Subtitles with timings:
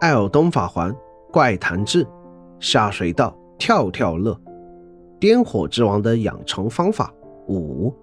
[0.00, 0.94] 艾尔登法环
[1.32, 2.06] 怪谈志
[2.60, 4.38] 下水道跳跳乐
[5.18, 7.10] 颠火之王的养成方法
[7.48, 7.94] 五。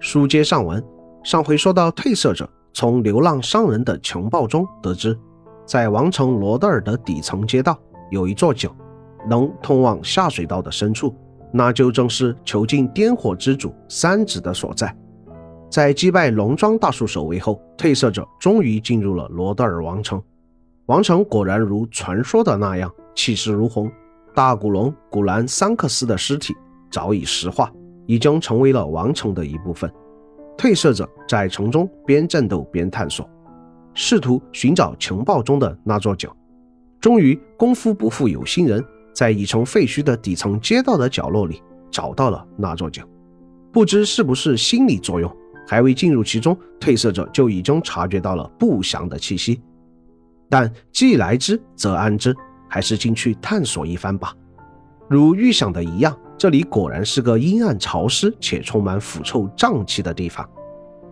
[0.00, 0.82] 书接上文，
[1.22, 5.18] 上回说到褪色者从流浪商人的情报中得知，
[5.66, 7.78] 在王城罗德尔的底层街道
[8.10, 8.70] 有一座井，
[9.28, 11.14] 能通往下水道的深处，
[11.52, 14.96] 那就正是囚禁颠火之主三子的所在。
[15.70, 20.22] 在击败龙庄大树守卫后，褪色者终于进入了罗德尔王城。
[20.88, 23.92] 王城果然如传说的那样，气势如虹。
[24.34, 26.56] 大古龙古兰桑克斯的尸体
[26.90, 27.70] 早已石化，
[28.06, 29.92] 已经成为了王城的一部分。
[30.56, 33.28] 褪色者在城中边战斗边探索，
[33.92, 36.30] 试图寻找情报中的那座井。
[37.02, 43.04] 终于，功夫不负有心人，在已成废墟的底层街道的角落里找到了那座井。
[43.70, 45.30] 不知是不是心理作用，
[45.66, 49.60] 还未进入其中，褪色者就已经察觉到了不祥的气息。
[50.48, 52.34] 但既来之则安之，
[52.68, 54.34] 还是进去探索一番吧。
[55.08, 60.48] 如预想的一样，这里果然是个阴暗潮湿且充满腐臭瘴气的地方。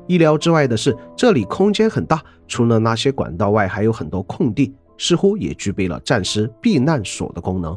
[0.06, 7.76] 意料之外的是，这里空间很大，除了那些管道外，还有很多空地，似乎也具备了暂时避难所的功能。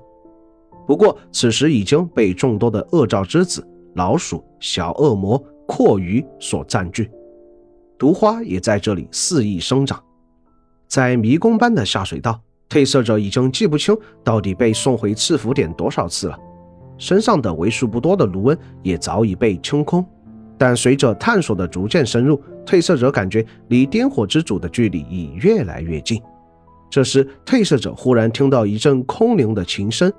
[0.85, 7.09] 不过，此时已经被众多的恶兆之子、老鼠、小恶魔、阔鱼所占据，
[7.97, 10.03] 毒花也在这里肆意生长。
[10.89, 16.37] 在迷宫般的下水道，褪色者已经记不清到底被送回赤福点多少次了，
[16.97, 20.03] 身上的为数不多的卢恩也早已被清空。
[20.57, 26.19] 但随着探索的逐渐深入，褪色者感觉离颠火之主的距离已越来越近。
[26.89, 30.11] 这时，褪色者忽然听到一阵空灵的琴声，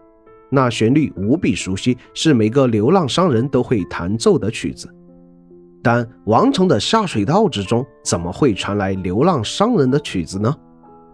[0.50, 4.88] 那旋律无比熟悉，是每个流浪商人都会弹奏的曲子。
[5.82, 10.54] 但王城的下水道之中怎么会传来流浪商人的曲子呢？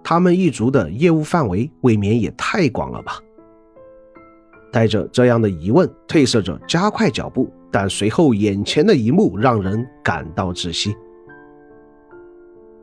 [0.03, 3.21] 他们一族的业务范围未免也太广了吧？
[4.73, 10.97] 带着这样的疑问，褪色者加快脚步，但随后眼前的一幕让人感到窒息。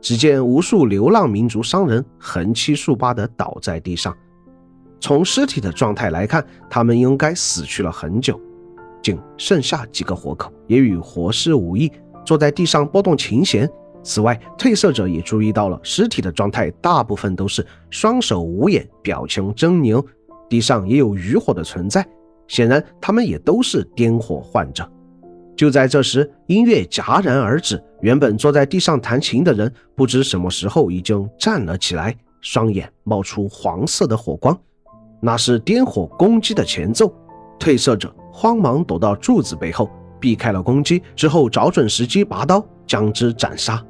[0.00, 4.14] 只见无数流浪民族商人横七竖八地倒在地上，
[5.00, 8.38] 从尸体的状态来看，他们应该死去了很久。
[9.04, 11.92] 仅剩下几个活口，也与活尸无异，
[12.24, 13.70] 坐在地上拨动琴弦。
[14.02, 20.02] 此外，褪色者也注意到了尸体的状态，大部分都是双手捂眼，表情狰狞，
[20.48, 22.06] 地上也有余火的存在，
[22.48, 24.90] 显然他们也都是癫火患者。
[25.54, 34.58] 就在这时，音乐戛然而止，原本坐在地上弹琴的人，不知什么时候已经站了起来，双眼冒出黄色的火光，
[35.20, 37.14] 那是颠火攻击的前奏。
[37.58, 38.14] 褪色者。
[38.36, 43.80] 慌忙躲到柱子背后，避开了攻击，之后找准时机拔刀将之斩杀。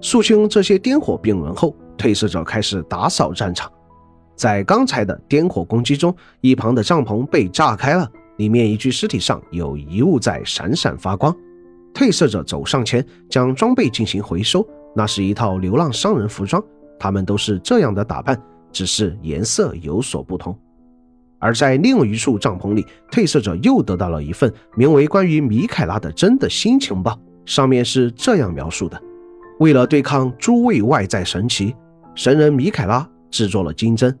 [0.00, 3.70] 肃清这些颠火病人后，褪色者开始打扫战场。
[4.34, 11.36] 在刚才的颠火攻击中，一旁的帐篷被炸开了，里面一具尸体上有遗物在闪闪发光。
[11.92, 16.62] 褪色者走上前，将装备进行回收，那是一套流浪商人服装，
[16.98, 18.40] 他们都是这样的打扮，
[18.72, 20.58] 只是颜色有所不同。
[21.46, 27.16] 而在另一处帐篷里，褪色者又得到了一份名为《关于米凯拉的针》的新情报。
[27.44, 29.00] 上面是这样描述的：
[29.60, 31.72] 为了对抗诸位外在神奇，
[32.16, 34.12] 神人米凯拉制作了金针。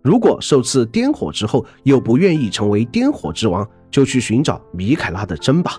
[0.00, 5.76] 如果受赐颠火之后又不愿意成为颠火之王，就去寻找米凯拉的针吧。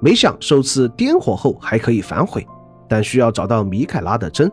[0.00, 2.46] 没想受赐颠火后还可以反悔，
[2.88, 4.48] 但需要找到米凯拉的针。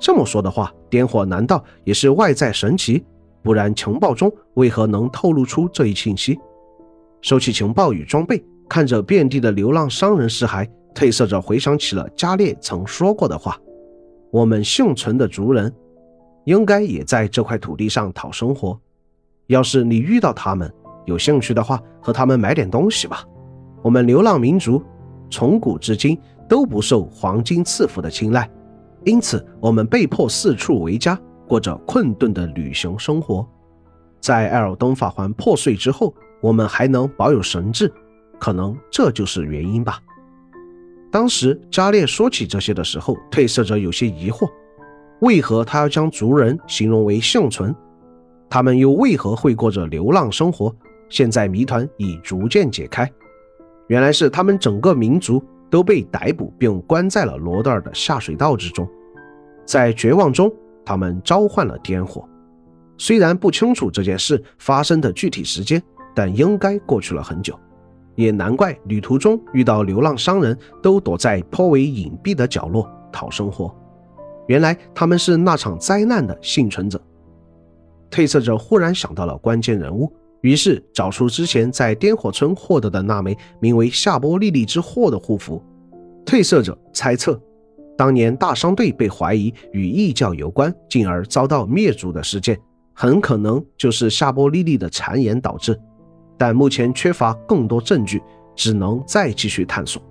[0.00, 3.04] 这么说的话，颠火难道也是外在神奇？
[3.42, 6.38] 不然，情报中为何能透露出这一信息？
[7.20, 13.58] 收起情报与装备，看着遍地的流浪商人尸骸，褪色者回想起了加列曾说过的话
[14.30, 15.72] ：“我们幸存的族人，
[16.44, 18.78] 应该也在这块土地上讨生活。
[19.48, 20.72] 要是你遇到他们，
[21.04, 23.24] 有兴趣的话，和他们买点东西吧。
[23.82, 24.80] 我们流浪民族，
[25.30, 26.16] 从古至今
[26.48, 28.48] 都不受黄金赐福的青睐，
[29.04, 31.18] 因此我们被迫四处为家。”
[31.52, 33.46] 过着困顿的旅行生活，
[34.20, 37.92] 在艾尔登法环破碎之后，我们还能保有神智，
[38.40, 40.00] 可能这就是原因吧。
[41.10, 44.50] 当时加列说起这些的时候，褪色者有些疑惑：
[45.20, 47.76] 为何他要将族人形容为幸存？
[48.48, 50.74] 他们又为何会过着流浪生活？
[51.10, 53.06] 现在谜团已逐渐解开，
[53.88, 58.88] 原来是他们整个民族都被逮捕并关在了罗德尔的下水道之中，
[59.66, 60.50] 在绝望中。
[60.84, 62.28] 他们召唤了颠火，
[62.98, 65.82] 虽然不清楚这件事发生的具体时间，
[66.14, 67.58] 但应该过去了很久。
[68.14, 73.74] 也难怪旅途中遇到流浪商人都躲在颇为隐蔽的角落讨生活。
[74.48, 77.00] 原来他们是那场灾难的幸存者。
[78.10, 80.12] 褪色者忽然想到了关键人物，
[80.42, 85.62] 于是找出之前在颠火村获得的那枚名为“夏波莉莉之祸”的护符。
[86.26, 87.40] 褪色者猜测，
[87.96, 92.58] 当年大商队被怀疑与异教有关，进而遭到灭族的事件，
[92.94, 95.78] 很可能就是夏波莉莉的谗言导致。
[96.38, 98.20] 但目前缺乏更多证据，
[98.56, 100.02] 只能再继续探索。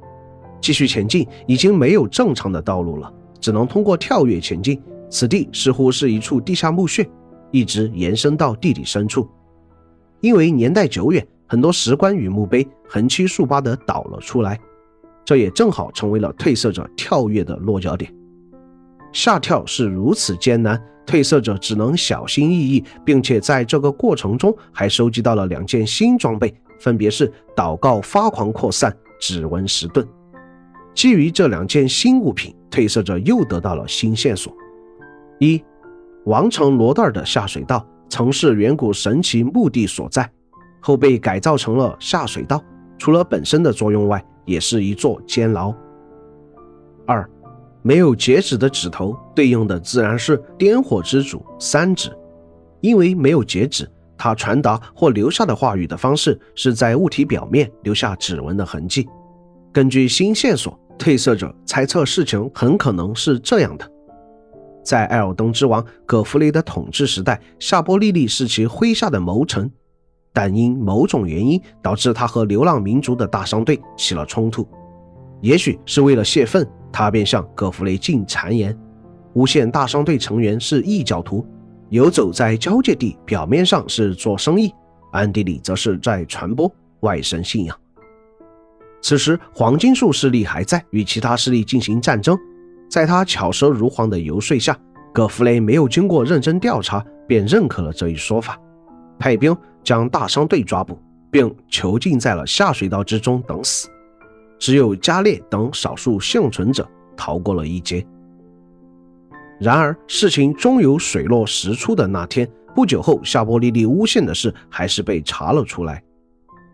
[0.61, 4.81] 继续前进已经没有正常的道路了，只能通过跳跃前进。
[5.09, 7.05] 此地似乎是一处地下墓穴，
[7.51, 9.27] 一直延伸到地底深处。
[10.21, 14.57] 因为年代久远，很多石棺与墓碑横七竖八地倒了出来，
[15.23, 18.13] 这也正好成为了褪色者跳跃的落脚点。
[19.13, 30.07] 下跳是如此艰难，褪色者只能小心翼翼，并且在这个过程中还收集到了两件新装备，分别是祷告发狂扩散指纹石盾。
[30.93, 34.53] 基于这两件新物品，褪色者又得到了新线索：
[35.39, 35.61] 一，
[36.25, 40.29] 王城罗道的下水道曾是远古神奇墓地所在，
[40.79, 42.63] 后被改造成了下水道，
[42.97, 45.73] 除了本身的作用外，也是一座监牢。
[47.05, 47.29] 二，
[47.81, 52.11] 没有截止的指头对应的自然是颠火之主三指，
[52.79, 59.07] 因为没有截止，他传达或留下的话语的方式是在物体表面留下指纹的痕迹。
[59.71, 60.77] 根据新线索。
[60.99, 63.91] 褪色者猜测，事情很可能是这样的：
[64.85, 69.71] 在艾尔登之王葛弗雷的统治时代，夏波利利是其麾下的谋臣，
[70.33, 74.67] 但因某种原因导致他和流浪民族的大商队起了冲突。
[75.41, 78.77] 也许是为了泄愤，他便向葛弗雷进谗言，
[79.33, 81.45] 诬陷大商队成员是异教徒，
[81.89, 84.73] 游走在交界地，表面上是做生意，
[85.11, 87.75] 暗地里则是在传播外神信仰。
[89.01, 92.37] 此时，黄金树势力还在与其他势力进行战争。
[92.87, 94.77] 在他巧舌如簧的游说下，
[95.11, 98.59] 葛弗雷没有经过认真调查便认可了这一说法，
[99.17, 100.97] 派兵将大商队抓捕，
[101.29, 103.87] 并囚禁在了下水道之中等死。
[104.59, 106.87] 只有加列等少数幸存者
[107.17, 108.05] 逃过了一劫。
[109.59, 112.47] 然而，事情终有水落石出的那天。
[112.73, 116.01] 不久后，夏波利利诬陷的事还是被查了出来。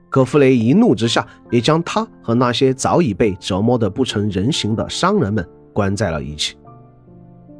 [0.09, 6.55] 葛弗雷一怒之下，也将他和那些早已被折磨得不成人形的商人们关在了一起。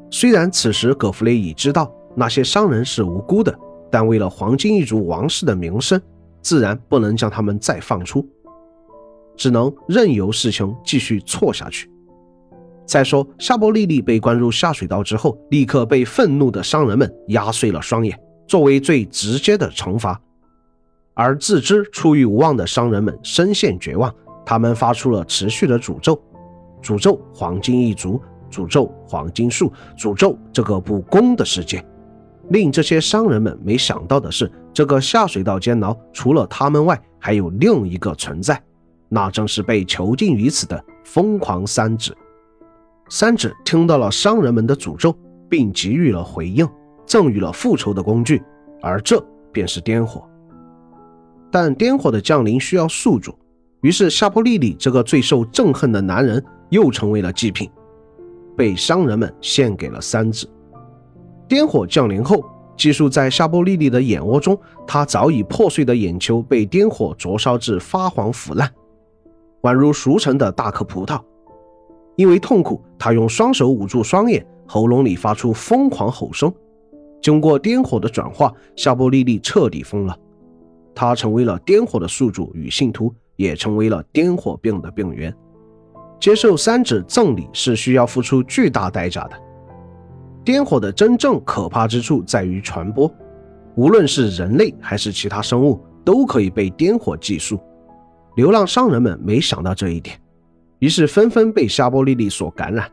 [0.10, 3.54] 虽然此时葛弗雷已知道那些商人是无辜的，
[3.90, 6.02] 但为了黄金一族王室的名声，
[6.42, 8.28] 自然不能将他们再放出，
[9.36, 11.90] 只能任由事情继续错下去。
[12.86, 18.18] 再说，夏波利利被关入下水道之后，立刻被愤怒的商人们压碎了双眼，
[18.48, 20.20] 作为最直接的惩罚。
[21.14, 24.14] 而自知出于无望的商人们深陷绝望，
[24.46, 26.18] 他们发出了持续的诅咒：
[26.82, 31.84] 诅咒黄金一族，诅咒黄金树，诅咒这个不公的世界。
[32.50, 38.62] 令这些商人们没想到的是，这个下水道监牢除了他们外，还有另一个存在，
[39.10, 42.16] 那正是被囚禁于此的疯狂三指。
[43.10, 45.16] 三指听到了商人们的诅咒，
[45.50, 46.68] 并给予了回应，
[47.06, 48.42] 赠予了复仇的工具，
[48.82, 49.22] 而这
[49.52, 50.28] 便是颠火。
[51.50, 53.34] 但颠火的降临需要宿主，
[53.82, 57.70] 于是夏波利里这个最受憎恨的男人又成为了祭品，
[58.56, 60.48] 被商人们献给了三指。
[61.48, 62.44] 颠火降临后，
[62.76, 68.70] 寄宿在夏波利里的眼窝中，他早已破碎的眼球被颠火灼烧至发黄腐烂，
[69.62, 71.20] 宛如熟成的大颗葡萄。
[72.16, 76.54] 因为痛苦，他用双手捂住双眼，喉咙里发出疯狂吼声。
[77.22, 80.18] 经过颠火的转化，夏波利利彻底疯了。
[80.94, 85.34] 他成为了颠火的宿主与信徒，也成为了颠火病的病源。
[86.20, 89.47] 接受三指赠礼是需要付出巨大代价的。
[90.48, 93.14] 颠火的真正可怕之处在于传播，
[93.76, 97.60] 无论是人类还是其他生物，都可以被颠火寄宿。
[98.38, 100.18] 流浪商人们没想到这一点，
[100.80, 102.90] 于是纷纷被沙波莉莉所感染。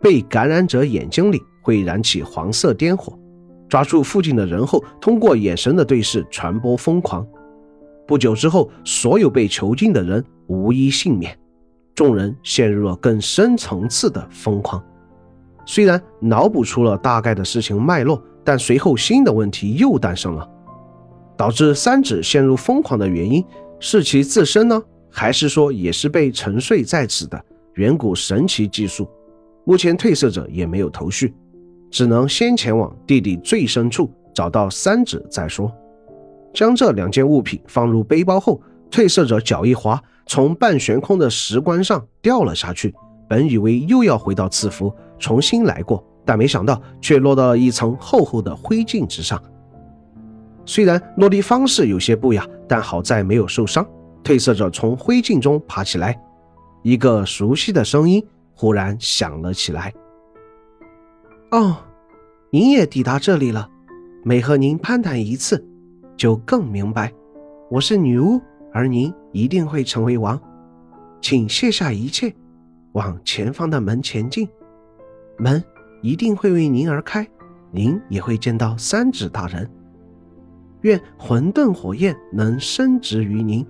[0.00, 3.12] 被感染者眼睛里会燃起黄色颠火，
[3.68, 7.26] 抓住附近的人后，通过眼神的对视传播疯狂。
[8.06, 11.38] 不久之后，所有被囚禁的人无一幸免，
[11.94, 14.82] 众人陷入了更深层次的疯狂。
[15.66, 20.48] 虽然脑补出了大概的事情脉络，但随后新的问题又诞生了：
[21.36, 23.44] 导致三指陷入疯狂的原因
[23.80, 27.42] 是其自身呢，还是说也是被沉睡在此的
[27.74, 29.08] 远古神奇技术？
[29.64, 31.34] 目前褪色者也没有头绪，
[31.90, 35.72] 只能先前往地底最深处找到三指再说。
[36.52, 42.94] 将这两件物品放入背包后，褪色者脚一滑，从半悬空的石棺上掉了下去。
[43.28, 49.40] 本以为又要回到赐福，重新来过，但没想到却落到了一层厚厚的灰烬之上。
[50.66, 53.86] 虽然落地方式有些不雅，但好在没有受伤。
[54.22, 56.18] 褪色者从灰烬中爬起来，
[56.82, 59.92] 一个熟悉的声音忽然响了起来
[61.52, 61.76] ：“哦，
[62.50, 63.68] 您也抵达这里了。
[64.22, 65.62] 每和您攀谈一次，
[66.16, 67.12] 就更明白，
[67.70, 68.40] 我是女巫，
[68.72, 70.40] 而您一定会成为王。
[71.20, 72.34] 请卸下一切，
[72.94, 74.48] 往前方的门前进，
[75.36, 75.62] 门
[76.00, 77.28] 一定会为您而开，
[77.72, 79.68] 您也会见到三指大人。
[80.82, 83.66] 愿混沌火焰能升职于您。”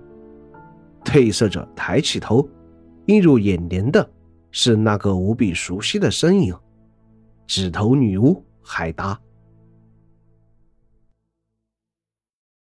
[1.03, 2.47] 褪色者抬起头，
[3.05, 4.07] 映入眼帘的
[4.51, 6.55] 是那个无比熟悉的身影——
[7.47, 9.19] 指头女巫海达。